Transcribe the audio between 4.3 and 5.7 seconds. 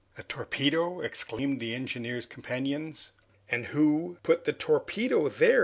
the torpedo there?"